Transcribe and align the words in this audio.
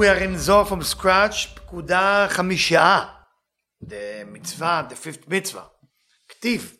we 0.00 0.08
are 0.08 0.16
in 0.16 0.38
Zohar 0.38 0.64
from 0.64 0.82
scratch, 0.82 1.54
Pekuda 1.54 2.26
Chamisha, 2.30 3.10
the 3.82 4.26
mitzvah, 4.32 4.86
the 4.88 4.96
fifth 4.96 5.28
mitzvah. 5.28 5.66
Ktiv. 6.26 6.78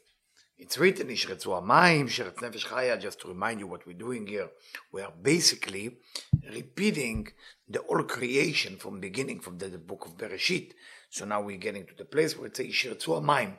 It's 0.56 0.78
written, 0.78 1.08
Ishretzu 1.08 1.48
Amayim, 1.62 2.06
Sheret 2.06 2.36
Nefesh 2.36 2.64
Chaya, 2.64 2.98
just 2.98 3.20
to 3.20 3.28
remind 3.28 3.60
you 3.60 3.66
what 3.66 3.86
we're 3.86 3.92
doing 3.92 4.26
here. 4.26 4.48
We 4.90 5.02
are 5.02 5.12
basically 5.20 5.98
repeating 6.50 7.28
the 7.68 7.80
all 7.80 8.04
creation 8.04 8.78
from 8.78 9.00
beginning, 9.00 9.40
from 9.40 9.58
the, 9.58 9.66
the 9.66 9.76
book 9.76 10.06
of 10.06 10.16
Bereshit. 10.16 10.72
So 11.10 11.26
now 11.26 11.42
we're 11.42 11.58
getting 11.58 11.84
to 11.88 11.94
the 11.94 12.06
place 12.06 12.38
where 12.38 12.46
it 12.46 12.56
says 12.56 12.68
Ishretzu 12.68 13.20
Amayim. 13.20 13.52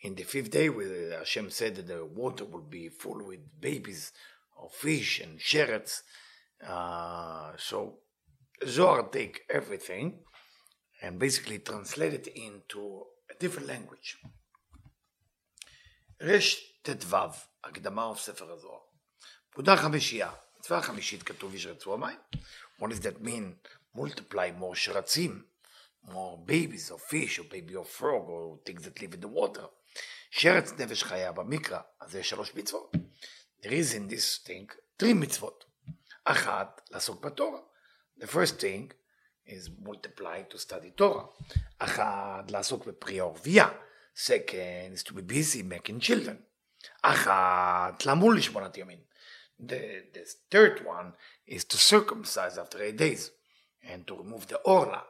In 0.00 0.14
the 0.14 0.22
fifth 0.22 0.50
day, 0.50 0.70
where 0.70 1.18
Hashem 1.18 1.50
said 1.50 1.76
that 1.76 1.88
the 1.88 2.06
water 2.06 2.46
will 2.46 2.62
be 2.62 2.88
full 2.88 3.22
with 3.22 3.60
babies 3.60 4.12
of 4.58 4.72
fish 4.72 5.20
and 5.20 5.38
sherets. 5.38 6.00
Uh, 6.62 7.52
so 7.56 7.98
Zohar 8.64 9.08
take 9.10 9.42
everything 9.50 10.18
and 11.02 11.18
basically 11.18 11.58
translate 11.58 12.14
it 12.14 12.26
into 12.28 13.04
a 13.30 13.34
different 13.38 13.68
language. 13.68 14.16
רש 16.20 16.78
ט"ו, 16.82 17.16
הקדמה 17.64 18.12
of 18.12 18.18
ספר 18.18 18.52
הזוהר. 18.52 18.80
פקודה 19.50 19.76
חמישייה, 19.76 20.32
מצווה 20.58 20.82
חמישית 20.82 21.22
כתוב 21.22 21.54
ישרצו 21.54 21.94
המים. 21.94 22.18
What 22.80 22.86
does 22.86 23.00
that 23.00 23.22
mean? 23.22 23.68
multiply 23.96 24.50
more 24.58 24.74
שרצים, 24.74 25.42
more 26.04 26.38
babies 26.46 26.90
of 26.90 27.00
fish 27.00 27.38
or 27.38 27.44
baby 27.44 27.74
of 27.74 27.88
frog 27.88 28.28
or 28.28 28.58
things 28.64 28.82
that 28.84 29.00
live 29.02 29.14
in 29.14 29.20
the 29.20 29.28
water. 29.28 29.66
שרץ 30.30 30.72
נפש 30.72 31.02
חיה 31.02 31.32
במקרא, 31.32 31.80
אז 32.00 32.14
יש 32.14 32.28
שלוש 32.28 32.54
מצוות. 32.54 32.92
There 33.60 33.72
is 33.72 33.94
in 33.94 34.12
this 34.12 34.46
thing 34.46 34.76
three 35.02 35.14
מצוות. 35.14 35.64
אחת, 36.25 36.81
לעסוק 36.91 37.25
בתורה. 37.25 37.59
The 38.19 38.27
first 38.27 38.59
thing 38.59 38.93
is 39.47 39.69
multiply 39.79 40.43
to 40.53 40.57
study 40.57 40.91
Torah. 41.01 41.25
אחת, 41.79 42.51
לעסוק 42.51 42.85
בפרי 42.85 43.19
ערבייה. 43.19 43.69
Second 44.15 44.95
is 44.95 45.03
to 45.03 45.13
be 45.13 45.21
busy 45.21 45.63
making 45.63 45.99
children. 45.99 46.35
אחת, 47.01 48.05
למול 48.05 48.37
לשמונת 48.37 48.77
ימים. 48.77 48.99
The, 49.59 50.03
the 50.13 50.25
third 50.49 50.85
one 50.85 51.13
is 51.47 51.63
to 51.65 51.77
circumcise 51.77 52.57
after 52.57 52.81
eight 52.81 52.97
days 52.97 53.31
and 53.83 54.07
to 54.07 54.15
remove 54.15 54.47
the 54.47 54.57
orla. 54.63 55.01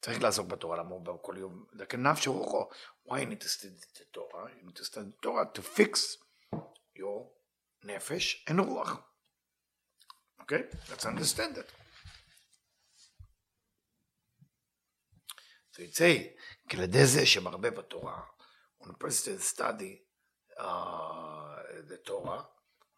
צריך 0.00 0.22
לעסוק 0.22 0.46
בתורה, 0.46 0.76
למור 0.76 1.00
בכל 1.00 1.34
יום, 1.38 1.64
לכנף 1.72 2.26
רוחו. 2.26 2.68
Why 3.08 3.20
you 3.20 3.26
need 3.26 3.40
to 3.40 3.48
study 3.48 3.76
the 3.94 4.04
Torah? 4.12 4.50
You 4.56 4.66
need 4.66 4.76
to 4.76 4.84
study 4.84 5.12
Torah 5.22 5.46
to 5.54 5.62
fix 5.62 6.16
your 6.96 7.26
נפש 7.84 8.44
and 8.50 8.60
רוח. 8.60 9.09
Okay, 10.41 10.63
let's 10.89 11.05
understand 11.05 11.57
it. 11.57 11.69
So 15.71 15.83
say, 15.91 16.35
כי 16.69 16.77
על 16.77 16.83
ידי 16.83 17.05
זה 17.05 17.25
שמרבה 17.25 17.69
בתורה, 17.71 18.21
a 18.83 18.93
person 19.03 19.39
study 19.39 20.01
uh, 20.57 21.55
the 21.87 21.97
Torah, 22.03 22.45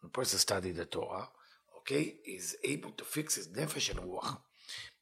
when 0.00 0.08
a 0.08 0.08
person 0.08 0.38
study 0.38 0.72
the 0.72 0.86
Torah, 0.86 1.28
okay, 1.78 2.16
is 2.24 2.56
able 2.64 2.92
to 2.92 3.04
fix 3.04 3.34
his 3.36 3.48
נפש 3.48 3.90
and 3.90 4.00
רוח. 4.00 4.36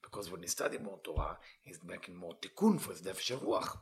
Because 0.03 0.31
when 0.31 0.43
he 0.43 0.49
study 0.49 0.79
more 0.79 1.01
Torah, 1.03 1.39
he's 1.63 1.83
making 1.85 2.17
more 2.17 2.35
תיקון 2.41 2.79
for 2.79 2.93
his 2.93 3.03
נפש 3.07 3.33
and 3.33 3.43
רוח. 3.43 3.77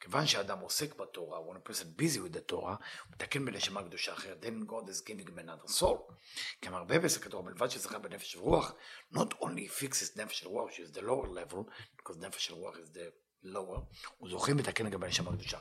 כיוון 0.00 0.26
שאדם 0.26 0.58
עוסק 0.58 0.96
בתורה, 0.96 1.38
when 1.38 1.56
a 1.56 1.70
person 1.70 2.00
busy 2.00 2.18
with 2.18 2.34
the 2.34 2.52
Torah, 2.52 2.54
הוא 2.54 3.12
מתקן 3.12 3.44
בנשמה 3.44 3.82
קדושה 3.82 4.12
אחרת, 4.12 4.44
then 4.44 4.70
God 4.70 4.88
is 4.88 5.00
giving 5.06 5.28
him 5.28 5.38
another 5.38 5.80
soul. 5.80 6.12
כי 6.60 6.68
מרבה 6.68 6.98
בעסק 6.98 7.26
התורה, 7.26 7.44
מלבד 7.44 7.68
שזכה 7.68 7.98
בנפש 7.98 8.36
ורוח, 8.36 8.72
not 9.14 9.34
only 9.40 9.68
fixes 9.80 10.16
נפש 10.16 10.46
ורוח, 10.46 10.70
which 10.70 10.74
is 10.74 10.96
the 10.96 11.02
lower 11.02 11.28
level, 11.28 11.70
because 11.96 12.18
נפש 12.18 12.50
ורוח 12.50 12.76
is 12.76 12.96
the 12.96 13.46
lower, 13.46 13.80
הוא 14.18 14.30
זוכה 14.30 14.54
מתקן 14.54 14.90
גם 14.90 15.00
בנשמה 15.00 15.32
קדושה. 15.32 15.58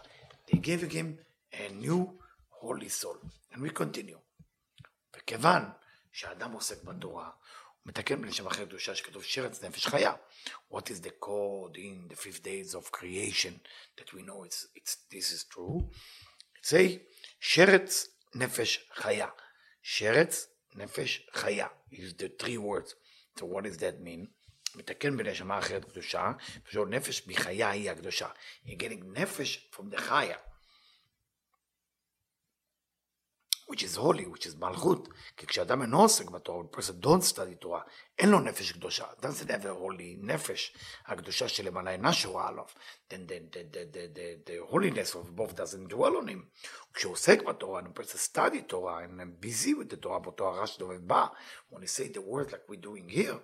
They 0.48 0.58
gave 0.58 0.94
him 0.94 1.18
a 1.54 1.84
new 1.84 2.20
holy 2.62 2.90
soul. 2.90 3.18
And 3.54 3.58
we 3.58 3.80
continue. 3.80 4.20
וכיוון 5.16 5.64
שהאדם 6.12 6.52
עוסק 6.52 6.84
בתורה, 6.84 7.30
מתקן 7.89 8.23
בלשם 8.23 8.47
אחר 8.47 8.65
קדושה 8.65 8.95
שכתוב 8.95 9.23
שרץ 9.23 9.65
נפש 9.65 9.87
חיה. 9.87 10.13
What 10.73 10.83
is 10.83 11.05
the 11.05 11.25
code 11.25 11.77
in 11.77 12.13
the 12.13 12.17
fifth 12.17 12.43
days 12.43 12.75
of 12.75 12.91
creation 12.91 13.61
that 13.99 14.13
we 14.15 14.23
know 14.23 14.45
it's, 14.45 14.67
it's, 14.75 14.97
this 15.11 15.33
is 15.33 15.45
true? 15.55 15.81
say 16.63 16.99
שרץ 17.41 18.07
נפש 18.35 18.91
חיה. 18.95 19.29
שרץ 19.83 20.49
נפש 20.75 21.27
חיה. 21.33 21.67
Use 21.93 22.15
the 22.19 22.43
three 22.43 22.59
words. 22.59 22.95
So 23.39 23.45
what 23.45 23.65
does 23.65 23.79
that 23.79 24.01
mean? 24.01 24.27
מתקן 24.75 25.17
בנשמה 25.17 25.59
אחרת 25.59 25.85
קדושה, 25.85 26.33
פשוט 26.65 26.89
נפש 26.89 27.27
מחיה 27.27 27.71
היא 27.71 27.91
הקדושה. 27.91 28.29
You're 28.67 28.81
getting 28.81 29.05
נפש 29.05 29.71
from 29.75 29.95
the 29.95 30.01
חיה. 30.01 30.37
which 33.79 33.83
is 33.83 33.97
holy, 33.97 34.25
which 34.25 34.47
is 34.47 34.57
מלכות, 34.59 35.09
כי 35.37 35.47
כשאדם 35.47 35.83
אינו 35.83 36.03
עוסק 36.03 36.31
בתורה, 36.31 36.65
when 36.65 36.77
person 36.77 37.05
don't 37.05 37.35
study 37.35 37.55
תורה, 37.61 37.83
אין 38.19 38.29
לו 38.29 38.41
נפש 38.41 38.73
קדושה, 38.73 39.05
doesn't 39.21 39.49
have 39.49 39.65
a 39.65 39.81
holy 39.81 40.19
נפש, 40.19 40.77
הקדושה 41.07 41.49
שלמעלה 41.49 41.91
אינה 41.91 42.13
שורה 42.13 42.49
עליו, 42.49 42.65
then 43.11 43.13
the, 43.13 43.55
the, 43.55 43.75
the, 43.75 43.85
the, 43.95 44.09
the, 44.15 44.51
the 44.51 44.73
holiness 44.73 45.15
of 45.15 45.37
both 45.37 45.57
doesn't 45.57 45.89
dwell 45.89 46.17
on 46.23 46.29
him. 46.29 46.45
כשהוא 46.95 47.13
עוסק 47.13 47.43
בתורה, 47.43 47.81
when 47.81 48.01
person 48.01 48.19
study 48.19 48.63
תורה, 48.67 49.05
and 49.05 49.21
I'm 49.21 49.47
busy 49.47 49.75
with 49.75 49.93
the 49.93 49.97
תורה, 49.97 50.19
באותו 50.19 50.49
הרעש 50.49 50.79
דובב 50.79 51.07
בא, 51.07 51.27
when 51.71 51.83
he 51.83 51.87
say 51.87 52.09
the 52.09 52.21
words 52.21 52.53
like 52.53 52.69
we're 52.69 52.87
doing 52.87 53.09
here, 53.09 53.39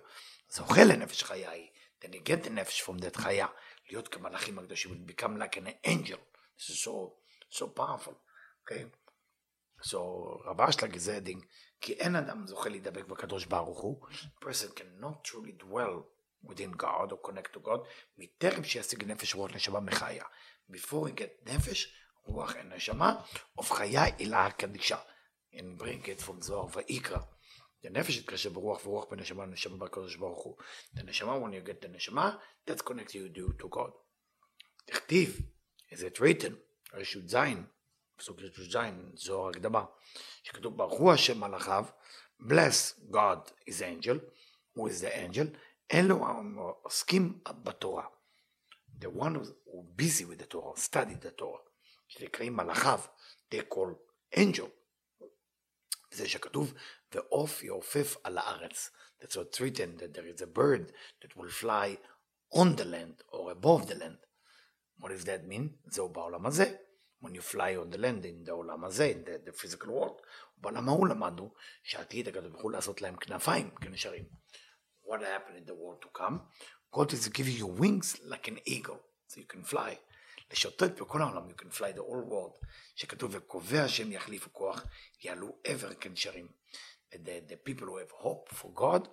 זוכה 0.49 0.83
לנפש 0.83 1.23
חיה 1.23 1.51
היא, 1.51 1.67
then 2.01 2.09
he 2.09 2.19
get 2.19 2.45
the 2.45 2.49
נפש 2.49 2.81
from 2.81 3.01
that 3.01 3.21
חיה, 3.21 3.47
להיות 3.89 4.07
כמלאכים 4.07 4.59
הקדושים, 4.59 5.05
become 5.07 5.37
like 5.37 5.57
an 5.57 5.87
angel, 5.87 6.19
this 6.57 6.69
is 6.69 6.83
so, 6.83 7.13
so 7.49 7.67
powerful, 7.67 8.13
okay? 8.63 8.85
So 9.83 9.97
רב 10.45 10.61
אשלג 10.61 10.95
is 10.95 11.07
adding, 11.07 11.45
כי 11.81 11.93
אין 11.93 12.15
אדם 12.15 12.47
זוכה 12.47 12.69
להידבק 12.69 13.05
בקדוש 13.05 13.45
ברוך 13.45 13.79
הוא, 13.79 14.07
person 14.45 14.79
cannot 14.79 15.27
truly 15.27 15.63
dwell 15.63 16.03
within 16.43 16.77
God 16.77 17.11
or 17.11 17.29
connect 17.29 17.55
to 17.55 17.59
God, 17.59 17.79
מטרם 18.17 18.63
שישיג 18.63 19.03
נפש 19.03 19.35
רוח 19.35 19.51
נשמה 19.55 19.79
מחיה. 19.79 20.23
Before 20.71 21.07
he 21.07 21.19
get 21.19 21.53
נפש, 21.53 21.93
רוח 22.25 22.53
ונשמה, 22.59 23.21
of 23.59 23.63
חיה 23.63 24.03
אלה 24.19 24.45
הקדישה. 24.45 24.97
And 25.53 25.81
bring 25.81 26.05
it 26.05 26.25
from 26.27 26.41
זוהר 26.41 26.67
ויקרא. 26.73 27.19
The 27.85 27.89
נפש 27.89 28.17
יתקשר 28.17 28.49
ברוח 28.49 28.85
ורוח 28.85 29.05
בנשמה 29.11 29.45
נשמה 29.45 29.77
בקדוש 29.77 30.15
ברוך 30.15 30.43
הוא. 30.43 30.55
The 30.95 31.03
נשמה, 31.03 31.35
when 31.35 31.51
you 31.51 31.67
get 31.67 31.85
the 31.85 31.87
נשמה, 31.87 32.37
that's 32.67 32.81
connect 32.81 33.11
you 33.11 33.61
to 33.61 33.67
God. 33.67 33.91
תכתיב, 34.85 35.41
is 35.91 35.97
it 35.97 36.19
written, 36.19 36.53
רשות 36.93 37.29
זין, 37.29 37.65
פסוק 38.16 38.40
י"ז, 38.40 38.76
זו 39.14 39.50
הקדמה, 39.50 39.84
שכתוב 40.42 40.76
ברוך 40.76 40.98
הוא 40.98 41.12
השם 41.12 41.40
מלאכיו, 41.40 41.84
bless 42.40 43.10
God 43.10 43.50
is 43.70 43.82
angel, 43.82 44.18
who 44.76 44.80
is 44.80 45.00
the 45.02 45.14
angel, 45.14 45.56
אלו 45.92 46.26
העוסקים 46.26 47.40
בתורה. 47.46 48.06
The 48.98 49.08
one 49.08 49.34
who 49.34 49.82
busy 49.96 50.24
with 50.24 50.38
the 50.38 50.46
Torah, 50.46 50.76
study 50.76 51.14
the 51.14 51.30
Torah, 51.30 51.62
שנקראים 52.08 52.56
מלאכיו, 52.56 53.00
they 53.50 53.74
call 53.74 53.94
angel. 54.34 54.68
זה 56.10 56.28
שכתוב, 56.28 56.74
ועוף 57.12 57.62
יעופף 57.62 58.16
על 58.24 58.38
הארץ. 58.38 58.90
That's 59.20 59.36
what's 59.36 59.60
written, 59.60 59.96
that 59.98 60.14
there 60.14 60.26
is 60.26 60.42
a 60.42 60.46
bird 60.46 60.92
that 61.22 61.36
will 61.36 61.50
fly 61.50 61.96
on 62.52 62.76
the 62.76 62.84
land 62.84 63.22
or 63.32 63.50
above 63.50 63.86
the 63.86 63.94
land. 63.94 64.18
What 64.98 65.10
does 65.10 65.24
that 65.24 65.46
mean? 65.46 65.90
זהו 65.90 66.08
בעולם 66.08 66.46
הזה. 66.46 66.76
when 67.21 67.35
you 67.35 67.41
fly 67.41 67.75
on 67.75 67.89
the 67.91 67.97
land 67.97 68.25
in 68.25 68.45
the 68.45 68.51
עולם 68.51 68.85
הזה, 68.85 69.13
in 69.13 69.27
the, 69.27 69.49
the 69.49 69.53
physical 69.53 69.87
world. 69.87 70.21
בעולם 70.57 70.89
ההוא 70.89 71.07
למדנו 71.07 71.53
שעתיד 71.83 72.27
הקדוש 72.27 72.51
ברוך 72.51 72.61
הוא 72.61 72.71
לעשות 72.71 73.01
להם 73.01 73.15
כנפיים 73.15 73.69
כנשרים. 73.75 74.25
What 75.03 75.21
happened 75.21 75.57
in 75.57 75.65
the 75.65 75.75
world 75.75 76.01
to 76.01 76.21
come? 76.21 76.39
God 76.91 77.13
is 77.13 77.27
giving 77.29 77.57
you 77.57 77.67
wings 77.67 78.17
like 78.23 78.47
an 78.47 78.59
eagle, 78.65 78.99
so 79.27 79.39
you 79.39 79.47
can 79.53 79.63
fly. 79.63 79.95
לשוטט 80.51 81.01
בכל 81.01 81.21
העולם, 81.21 81.49
you 81.49 81.55
can 81.55 81.71
fly 81.71 81.91
the 81.91 82.03
whole 82.03 82.25
world. 82.29 82.65
שכתוב 82.95 83.31
וקובע 83.33 83.83
השם 83.83 84.11
יחליפו 84.11 84.53
כוח, 84.53 84.85
יעלו 85.23 85.57
עבר 85.63 85.93
כנשרים. 85.93 86.47
The, 87.13 87.41
the 87.51 87.57
people 87.57 87.87
who 87.87 87.97
have 87.97 88.11
hope 88.11 88.49
for 88.49 88.71
God, 88.73 89.09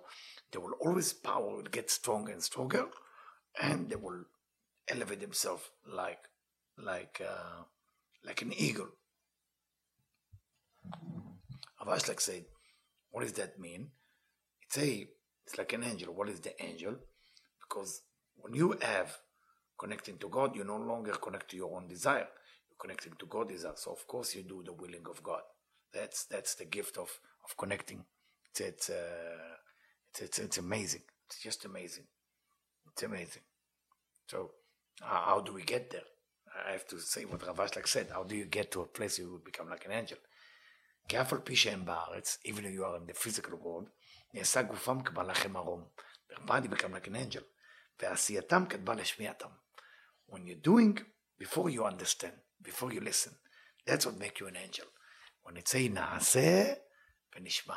they 0.51 0.57
will 0.57 0.77
always 0.79 1.11
power 1.13 1.55
will 1.57 1.71
get 1.77 1.89
stronger 1.89 2.31
and 2.31 2.43
stronger, 2.43 2.85
and 3.59 3.89
they 3.89 3.97
will 3.97 4.23
elevate 4.87 5.19
themselves 5.19 5.63
like 5.85 6.23
like 6.77 7.21
uh, 7.21 7.63
like 8.24 8.42
an 8.42 8.52
eagle. 8.52 8.88
Rav 11.86 12.00
said, 12.18 12.44
what 13.10 13.22
does 13.22 13.32
that 13.34 13.58
mean? 13.58 13.88
It's 14.62 14.78
a, 14.78 15.06
it's 15.46 15.58
like 15.58 15.72
an 15.74 15.84
angel. 15.84 16.14
What 16.14 16.28
is 16.28 16.40
the 16.40 16.60
angel? 16.62 16.96
Because 17.60 18.02
when 18.36 18.54
you 18.54 18.76
have 18.80 19.18
connecting 19.78 20.18
to 20.18 20.28
God, 20.28 20.56
you 20.56 20.64
no 20.64 20.76
longer 20.76 21.12
connect 21.12 21.50
to 21.50 21.56
your 21.56 21.76
own 21.76 21.86
desire. 21.86 22.26
You're 22.70 22.78
connecting 22.80 23.12
to 23.18 23.26
God's 23.26 23.52
desire. 23.52 23.72
So 23.76 23.92
of 23.92 24.06
course 24.06 24.34
you 24.34 24.42
do 24.42 24.62
the 24.64 24.72
willing 24.72 25.04
of 25.08 25.22
God. 25.22 25.42
That's 25.92 26.24
that's 26.24 26.54
the 26.56 26.64
gift 26.64 26.96
of 26.96 27.10
of 27.44 27.56
connecting. 27.56 28.04
It's 28.50 28.60
it's 28.60 28.90
uh, 28.90 29.56
it's, 30.10 30.22
it's, 30.22 30.38
it's 30.38 30.58
amazing. 30.58 31.02
It's 31.26 31.42
just 31.42 31.64
amazing. 31.64 32.04
It's 32.92 33.02
amazing. 33.02 33.42
So, 34.28 34.52
how 35.00 35.42
do 35.44 35.52
we 35.52 35.62
get 35.62 35.90
there? 35.90 36.02
I 36.67 36.71
have 36.73 36.87
to 36.87 36.99
say 36.99 37.25
what 37.25 37.45
Rav 37.45 37.57
Ashlag 37.57 37.87
said. 37.87 38.07
How 38.11 38.23
do 38.23 38.35
you 38.35 38.45
get 38.45 38.71
to 38.71 38.81
a 38.81 38.85
place 38.85 39.19
you 39.19 39.31
would 39.31 39.43
become 39.43 39.69
like 39.69 39.85
an 39.85 39.91
angel? 39.91 40.17
כי 41.07 41.21
אף 41.21 41.33
על 41.33 41.39
פי 41.39 41.55
שהם 41.55 41.85
בארץ, 41.85 42.37
even 42.45 42.59
if 42.59 42.73
you 42.75 42.83
are 42.83 42.97
in 42.97 43.11
the 43.11 43.17
physical 43.17 43.53
world, 43.53 43.89
נעשה 44.33 44.61
גופם 44.61 45.03
כמלאכי 45.03 45.47
מרום. 45.47 45.87
Their 46.29 46.45
body 46.45 46.67
become 46.67 46.93
like 46.93 47.07
an 47.07 47.15
angel. 47.15 47.43
ועשייתם 47.99 48.63
כתבה 48.69 48.93
לשמיעתם. 48.93 49.49
When 50.31 50.45
you're 50.45 50.69
doing, 50.69 50.99
before 51.43 51.69
you 51.69 51.85
understand, 51.85 52.33
before 52.61 52.93
you 52.93 53.01
listen, 53.01 53.33
that's 53.85 54.05
what 54.05 54.17
make 54.17 54.39
you 54.39 54.47
an 54.47 54.55
angel. 54.55 54.85
When 55.43 55.57
it 55.57 55.67
say 55.67 55.89
נעשה 55.89 56.73
ונשמע. 57.35 57.75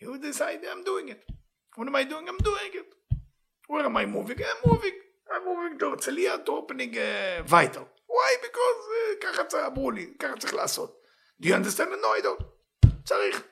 You 0.00 0.18
decide, 0.18 0.64
I'm 0.64 0.82
doing 0.82 1.08
it. 1.10 1.22
What 1.76 1.86
am 1.86 1.96
I 1.96 2.04
doing? 2.04 2.26
I'm 2.28 2.38
doing 2.38 2.72
it. 2.74 2.88
Where 3.68 3.84
am 3.84 3.96
I 3.96 4.06
moving? 4.06 4.38
I'm 4.50 4.70
moving. 4.70 4.96
I'm 5.32 5.44
moving 5.44 5.78
to 5.78 5.86
הרצליה 5.86 6.44
to 6.46 6.52
opening 6.52 6.94
uh, 6.96 7.42
vital. 7.46 7.84
Why? 8.15 8.31
Because 8.45 8.81
uh, 8.95 9.23
ככה 9.23 9.43
צריך, 9.45 9.65
אמרו 9.67 9.91
לי, 9.91 10.13
ככה 10.19 10.37
צריך 10.39 10.53
לעשות. 10.53 11.01
Do 11.41 11.45
you 11.45 11.53
understand? 11.53 11.89
No, 11.89 12.19
I 12.19 12.23
don't. 12.23 12.43
צריך. 13.05 13.43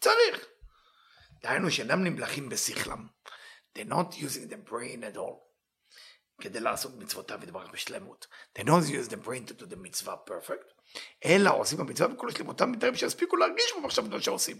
צריך. 0.00 0.46
דהיינו 1.42 1.70
שאינם 1.70 2.04
נמלכים 2.04 2.48
בשכלם. 2.48 3.06
They're 3.74 3.92
not 3.92 4.14
using 4.14 4.48
the 4.48 4.70
brain 4.70 5.02
at 5.02 5.16
all. 5.16 5.44
כדי 6.40 6.60
לעשות 6.60 6.92
מצוותיו 6.98 7.38
יתברך 7.42 7.70
בשלמות. 7.72 8.26
They 8.58 8.62
don't 8.62 8.88
use 8.88 9.08
the 9.08 9.16
brain 9.26 9.50
to 9.50 9.62
do 9.62 9.64
the 9.64 9.76
מצווה 9.76 10.16
perfect. 10.28 10.98
אלא 11.24 11.50
עושים 11.50 11.78
במצווה 11.78 12.08
בכל 12.08 12.30
שלמותם 12.30 12.72
בטרם 12.72 12.94
שיספיקו 12.94 13.36
להרגיש 13.36 13.72
במחשבתו 13.76 14.20
שעושים. 14.20 14.56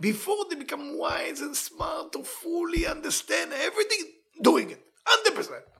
Before 0.00 0.50
they 0.50 0.56
become 0.56 0.98
wise 0.98 1.40
and 1.40 1.56
smart 1.56 2.12
to 2.12 2.24
fully 2.24 2.86
understand 2.86 3.52
everything, 3.52 4.04
doing 4.42 4.70
it. 4.70 4.80
100%. 5.08 5.79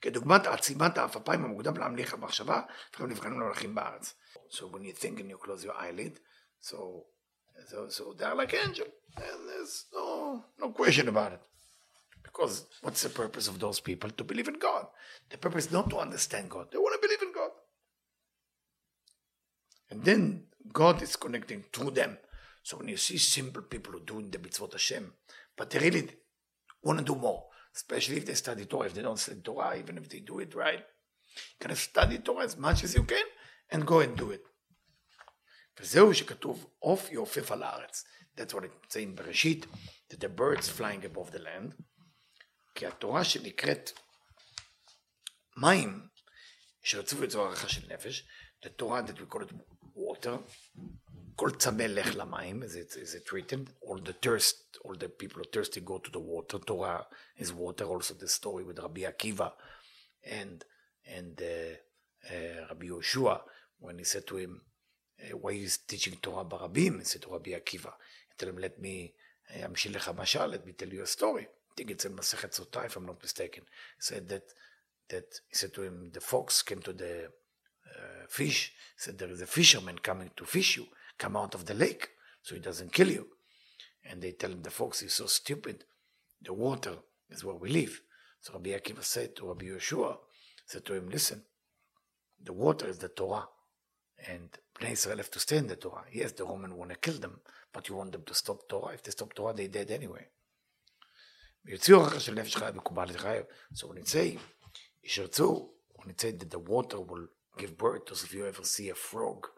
כדוגמת 0.00 0.46
עצימת 0.46 0.98
העפפיים 0.98 1.44
המוקדם 1.44 1.76
להמליך 1.76 2.14
המחשבה, 2.14 2.62
וגם 2.96 3.10
נבחנים 3.10 3.40
להולכים 3.40 3.74
בארץ. 3.74 4.14
So 4.50 4.68
when 4.72 4.82
you 4.84 4.92
think 4.92 5.20
and 5.20 5.30
you 5.30 5.38
close 5.38 5.64
your 5.64 5.74
eyelid, 5.74 6.20
so, 6.60 7.06
so, 7.70 7.88
so 7.88 8.14
they're 8.16 8.34
like 8.34 8.54
angel. 8.54 8.86
And 9.16 9.48
there's 9.48 9.86
no, 9.92 10.44
no 10.58 10.70
question 10.70 11.08
about 11.08 11.32
it. 11.32 11.40
Because 12.22 12.66
what's 12.82 13.02
the 13.02 13.08
purpose 13.08 13.48
of 13.48 13.58
those 13.58 13.80
people? 13.80 14.10
To 14.10 14.24
believe 14.24 14.48
in 14.48 14.58
God. 14.58 14.86
The 15.30 15.38
purpose 15.38 15.66
is 15.66 15.72
not 15.72 15.88
to 15.90 15.98
understand 15.98 16.50
God. 16.50 16.66
They 16.70 16.78
want 16.78 17.00
to 17.00 17.06
believe 17.06 17.22
in 17.22 17.32
God. 17.32 17.50
And 19.90 20.04
then 20.04 20.44
God 20.72 21.02
is 21.02 21.16
connecting 21.16 21.64
to 21.72 21.90
them. 21.90 22.18
So 22.62 22.76
when 22.76 22.88
you 22.88 22.96
see 22.96 23.18
simple 23.18 23.62
people 23.62 23.92
who 23.92 24.00
doing 24.00 24.30
the 24.30 24.38
mitzvot 24.38 24.72
Hashem, 24.72 25.12
but 25.56 25.70
they 25.70 25.78
really 25.78 26.10
want 26.82 26.98
to 26.98 27.04
do 27.04 27.14
more, 27.14 27.46
Especially 27.75 28.17
if 28.17 28.25
they 28.25 28.35
study 28.35 28.65
Torah. 28.65 28.87
If 28.87 28.93
they 28.93 29.01
don't 29.01 29.19
study 29.19 29.41
Torah, 29.41 29.77
even 29.77 29.97
if 29.97 30.09
they 30.09 30.19
do 30.19 30.39
it 30.39 30.53
right, 30.55 30.79
you 30.79 31.67
can 31.67 31.75
study 31.75 32.17
Torah 32.19 32.45
as 32.45 32.57
much 32.57 32.83
as 32.83 32.93
you 32.95 33.03
can 33.03 33.25
and 33.71 33.85
go 33.85 33.99
and 33.99 34.15
do 34.17 34.31
it. 34.31 34.41
וזהו 35.79 36.13
שכתוב 36.13 36.69
עוף 36.79 37.11
יעופף 37.11 37.51
על 37.51 37.63
הארץ. 37.63 38.03
That's 38.35 38.53
what 38.53 38.63
it's 38.63 38.93
saying 38.93 39.15
בראשית, 39.15 39.65
that 40.09 40.19
the 40.19 40.29
birds 40.29 40.69
flying 40.69 41.03
above 41.05 41.31
the 41.31 41.39
land. 41.39 41.73
כי 42.75 42.85
התורה 42.85 43.23
שנקראת 43.23 43.91
מים, 45.57 46.07
שרצו 46.83 47.21
לצור 47.21 47.45
הערכה 47.45 47.69
של 47.69 47.93
נפש, 47.93 48.27
the 48.65 48.69
Torah 48.69 49.01
that 49.01 49.19
we 49.19 49.25
call 49.25 49.41
it 49.41 49.51
water, 49.95 50.37
Koltzabelech 51.35 52.15
Lamaim, 52.15 52.63
as 52.63 52.75
it 52.75 52.95
is 52.95 53.15
it 53.15 53.31
written, 53.31 53.67
or 53.81 53.99
the 53.99 54.13
thirst, 54.13 54.77
or 54.83 54.95
the 54.95 55.09
people 55.09 55.41
are 55.41 55.51
thirsty 55.51 55.81
go 55.81 55.97
to 55.97 56.11
the 56.11 56.19
water. 56.19 56.59
Torah 56.59 57.05
is 57.37 57.53
water. 57.53 57.85
Also, 57.85 58.13
the 58.13 58.27
story 58.27 58.63
with 58.63 58.79
Rabbi 58.79 59.01
Akiva 59.01 59.51
and 60.23 60.63
and 61.05 61.41
uh, 61.41 62.33
uh, 62.33 62.67
Rabbi 62.69 62.87
Yoshua 62.87 63.41
when 63.79 63.97
he 63.97 64.03
said 64.03 64.27
to 64.27 64.37
him, 64.37 64.61
uh, 65.23 65.37
"Why 65.37 65.51
is 65.51 65.79
teaching 65.79 66.17
Torah 66.21 66.45
barabim?" 66.45 66.99
He 66.99 67.05
said 67.05 67.21
to 67.23 67.29
Rabbi 67.29 67.51
Akiva, 67.51 67.93
"He 68.29 68.35
told 68.37 68.55
him, 68.55 68.61
let 68.61 68.79
me 68.79 69.13
amshil 69.57 69.93
lecha 69.93 70.13
hamashal. 70.13 70.51
let 70.51 70.65
me 70.65 70.73
tell 70.73 70.89
you 70.89 71.01
a 71.03 71.07
story." 71.07 71.43
I 71.43 71.73
think 71.75 71.91
it's 71.91 72.05
in 72.05 72.13
Masechet 72.13 72.59
Sotah, 72.59 72.85
if 72.85 72.97
I'm 72.97 73.05
not 73.05 73.21
mistaken. 73.21 73.63
He 73.97 74.01
said 74.01 74.27
that 74.29 74.43
that 75.09 75.25
he 75.49 75.55
said 75.55 75.73
to 75.75 75.83
him, 75.83 76.11
the 76.13 76.21
fox 76.21 76.61
came 76.61 76.81
to 76.81 76.93
the 76.93 77.25
uh, 77.25 78.25
fish. 78.29 78.73
He 78.95 79.01
said, 79.03 79.17
"There 79.17 79.29
is 79.29 79.41
a 79.41 79.47
fisherman 79.47 79.99
coming 79.99 80.31
to 80.37 80.45
fish 80.45 80.77
you." 80.77 80.87
come 81.20 81.36
out 81.36 81.54
of 81.54 81.66
the 81.66 81.74
lake, 81.74 82.10
so 82.42 82.54
he 82.54 82.60
doesn't 82.60 82.92
kill 82.92 83.10
you. 83.10 83.28
And 84.04 84.22
they 84.22 84.32
tell 84.32 84.52
him, 84.52 84.62
the 84.62 84.70
fox 84.70 85.02
is 85.02 85.14
so 85.14 85.26
stupid, 85.26 85.84
the 86.42 86.52
water 86.52 86.96
is 87.30 87.44
where 87.44 87.56
we 87.56 87.70
live. 87.70 88.00
So 88.40 88.52
Rabbi 88.52 88.70
Akiva 88.70 89.02
said 89.02 89.34
to 89.36 89.48
Rabbi 89.48 89.66
Yeshua, 89.66 90.16
said 90.66 90.84
to 90.84 90.94
him, 90.94 91.08
listen, 91.08 91.42
the 92.42 92.52
water 92.52 92.86
is 92.86 92.98
the 92.98 93.08
Torah, 93.08 93.48
and 94.28 94.50
Bnei 94.78 94.92
Israel 94.92 95.16
have 95.16 95.30
to 95.30 95.40
stay 95.40 95.56
in 95.56 95.66
the 95.66 95.76
Torah. 95.76 96.04
Yes, 96.12 96.32
the 96.32 96.44
Roman 96.44 96.76
want 96.76 96.90
to 96.90 96.96
kill 96.96 97.18
them, 97.18 97.40
but 97.72 97.88
you 97.88 97.96
want 97.96 98.12
them 98.12 98.22
to 98.24 98.34
stop 98.34 98.68
Torah. 98.68 98.94
If 98.94 99.02
they 99.02 99.10
stop 99.10 99.34
Torah, 99.34 99.54
they 99.54 99.68
dead 99.68 99.90
anyway. 99.90 100.26
ויוציאו 101.64 102.06
אחר 102.06 102.18
של 102.18 102.34
נפש 102.34 102.56
חיה 102.56 102.70
מקובל 102.70 103.08
לחייב. 103.08 103.44
So 103.74 103.86
when 103.86 103.98
it 103.98 104.08
say, 104.08 104.38
ישרצו, 105.04 105.68
when 105.94 106.10
it 106.10 106.20
say 106.20 106.30
that 106.30 106.50
the 106.50 106.58
water 106.58 107.00
will 107.00 107.26
give 107.58 107.76
birth 107.76 108.04
to, 108.06 108.12
if 108.14 108.32
you 108.32 108.46
ever 108.46 108.62
see 108.62 108.88
a 108.90 108.94
frog, 108.94 109.48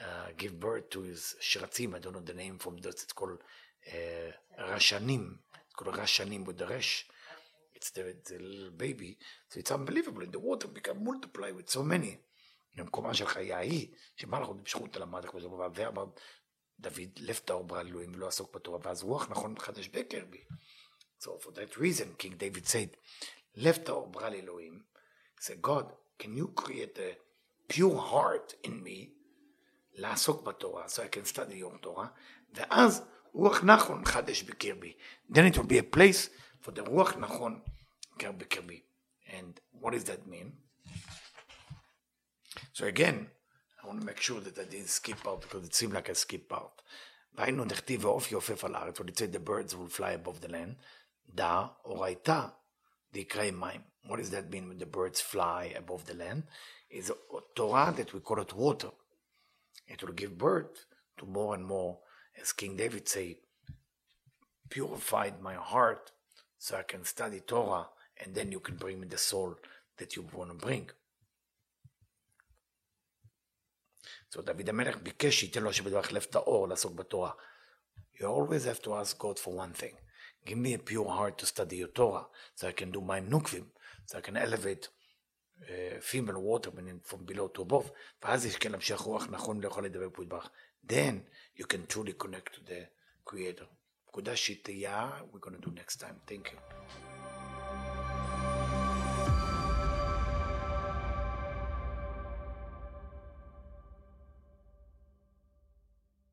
uh, 0.00 0.04
give 0.36 0.58
birth 0.60 0.90
to 0.90 1.02
his 1.02 1.36
שרצים, 1.40 1.94
I 1.94 1.98
don't 1.98 2.12
know 2.12 2.20
the 2.20 2.34
name 2.34 2.58
from 2.58 2.76
this, 2.78 3.02
it's 3.02 3.12
called 3.12 3.38
uh, 3.86 4.32
rashanim, 4.72 5.38
it's 5.66 5.74
called 5.74 5.94
rashanim 5.94 6.44
with 6.44 6.58
the 6.58 6.66
resh. 6.66 7.06
It's 7.74 7.90
the, 7.90 8.16
the 8.26 8.38
little 8.38 8.70
baby, 8.70 9.16
so 9.48 9.60
it's 9.60 9.70
unbelievable, 9.70 10.22
and 10.22 10.32
the 10.32 10.40
water 10.40 10.66
become 10.66 11.04
multiply 11.04 11.50
with 11.52 11.70
so 11.70 11.82
many. 11.82 12.18
במקומה 12.76 13.14
של 13.14 13.26
חיי 13.26 13.52
ההיא, 13.52 13.88
שמלאכות 14.16 14.56
במשכות 14.56 14.92
תלמד 14.92 15.24
איך 15.24 15.34
בזמן 15.34 15.68
ואמר 15.74 16.04
דוד 16.80 17.18
לב 17.18 17.40
טהור 17.44 17.64
ברא 17.64 17.80
אלוהים 17.80 18.14
ולא 18.14 18.28
עסוק 18.28 18.54
בתורה, 18.54 18.78
ואז 18.82 19.02
רוח 19.02 19.30
נכון 19.30 19.52
מחדש 19.52 19.88
בקרבי. 19.88 20.44
So 21.20 21.26
for 21.26 21.50
that 21.50 21.76
reason, 21.76 22.14
King 22.18 22.36
David 22.38 22.66
said, 22.66 22.96
לב 23.54 23.76
טהור 23.76 24.06
ברא 24.06 24.28
לאלוהים, 24.28 24.82
he 25.38 25.42
said, 25.42 25.62
God, 25.62 25.86
can 26.18 26.36
you 26.36 26.52
create 26.54 26.98
a 26.98 27.16
pure 27.68 27.98
heart 27.98 28.54
in 28.64 28.82
me, 28.82 29.10
לעסוק 29.92 30.42
בתורה, 30.42 30.84
so 30.86 31.02
I 31.02 31.16
can 31.16 31.34
study 31.34 31.54
your 31.62 31.78
תורה, 31.80 32.08
ואז 32.54 33.02
רוח 33.32 33.64
נכון 33.64 34.00
מחדש 34.00 34.42
בקרבי. 34.42 34.92
Then 35.30 35.52
it 35.52 35.56
will 35.56 35.68
be 35.68 35.78
a 35.78 35.96
place 35.96 36.28
for 36.62 36.70
the 36.70 36.88
רוח 36.88 37.16
נכון 37.16 37.60
בקרבי. 38.18 38.82
And 39.26 39.60
what 39.72 39.92
does 39.92 40.04
that 40.04 40.26
mean? 40.26 40.52
So 42.72 42.86
again, 42.86 43.28
I 43.82 43.86
want 43.86 44.00
to 44.00 44.06
make 44.06 44.20
sure 44.20 44.40
that 44.40 44.58
I 44.58 44.64
didn't 44.64 44.88
skip 44.88 45.26
out 45.26 45.40
because 45.42 45.64
it 45.66 45.74
seemed 45.74 45.94
like 45.94 46.08
I 46.10 46.14
skipped 46.14 46.52
out. 46.52 46.82
והיינו 47.34 47.64
נכתיב 47.64 48.04
ועוף 48.04 48.32
יעופף 48.32 48.64
על 48.64 48.74
הארץ, 48.74 48.98
when 48.98 49.08
it 49.08 49.18
said 49.18 49.32
the 49.32 49.38
birds 49.38 49.74
will 49.74 49.88
fly 49.88 50.12
above 50.12 50.40
the 50.40 50.48
land, 50.48 50.74
דע, 51.28 51.66
אורייתא, 51.84 52.46
דקראי 53.12 53.50
מים. 53.50 53.80
What 54.04 54.16
does 54.16 54.30
that 54.30 54.50
mean 54.50 54.68
when 54.68 54.78
the 54.78 54.86
birds 54.86 55.20
fly 55.20 55.72
above 55.76 56.06
the 56.06 56.14
land? 56.14 56.42
Is 56.90 57.10
a 57.10 57.14
Torah 57.54 57.92
that 57.96 58.14
we 58.14 58.20
call 58.20 58.40
it 58.40 58.54
water. 58.54 58.90
It 59.86 60.02
will 60.02 60.12
give 60.12 60.38
birth 60.38 60.84
to 61.18 61.26
more 61.26 61.54
and 61.54 61.64
more, 61.64 61.98
as 62.40 62.52
King 62.52 62.76
David 62.76 63.08
say, 63.08 63.40
purified 64.68 65.40
my 65.40 65.54
heart 65.54 66.12
so 66.58 66.76
I 66.76 66.82
can 66.82 67.04
study 67.04 67.40
Torah 67.40 67.86
and 68.22 68.34
then 68.34 68.52
you 68.52 68.60
can 68.60 68.76
bring 68.76 69.00
me 69.00 69.06
the 69.06 69.18
soul 69.18 69.54
that 69.98 70.16
you 70.16 70.28
want 70.32 70.50
to 70.50 70.66
bring. 70.66 70.90
So 74.30 74.42
דוד 74.42 74.68
המלך 74.68 74.96
ביקש 74.96 75.40
שייתן 75.40 75.62
לו 75.62 75.72
שבדברך 75.72 76.12
לב 76.12 76.24
טהור 76.24 76.68
לעסוק 76.68 76.94
בתורה. 76.94 77.32
You 78.14 78.24
always 78.24 78.64
have 78.64 78.82
to 78.82 78.94
ask 78.94 79.18
God 79.18 79.38
for 79.38 79.54
one 79.54 79.72
thing. 79.72 79.94
Give 80.44 80.58
me 80.58 80.74
a 80.74 80.78
pure 80.78 81.08
heart 81.08 81.38
to 81.38 81.46
study 81.46 81.76
your 81.76 81.88
Torah 81.88 82.26
so 82.54 82.68
I 82.68 82.72
can 82.72 82.90
do 82.90 83.00
my 83.00 83.20
nukvim, 83.20 83.66
so 84.06 84.18
I 84.18 84.20
can 84.20 84.36
elevate 84.36 84.88
uh, 84.88 84.90
female 86.00 86.40
water 86.40 86.70
from 87.04 87.26
below 87.26 87.58
to 87.58 87.60
above. 87.60 87.90
ואז 88.22 88.46
יש 88.46 88.56
כן 88.56 88.72
להמשיך 88.72 89.00
רוח 89.00 89.26
נכון 89.30 89.60
לאכול 89.60 89.84
לדבר 89.84 90.08
פה 90.12 90.22
יתברך. 90.22 90.50
Then 90.86 91.14
you 91.58 91.64
can 91.64 91.92
truly 91.92 92.24
connect 92.24 92.54
to 92.54 92.58
the 92.58 93.30
Creator. 93.30 93.66
נקודה 94.08 94.36
שהיא 94.36 94.88
we're 95.32 95.38
going 95.38 95.62
to 95.62 95.68
do 95.68 95.70
next 95.70 96.00
time. 96.00 96.30
Thank 96.30 96.52
you. 96.52 97.11